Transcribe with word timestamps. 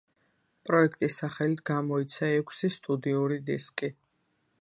პროექტის 0.69 1.17
სახელით 1.21 1.61
გამოიცა 1.71 2.31
ექვსი 2.39 2.71
სტუდიური 2.77 3.39
დისკი. 3.51 3.91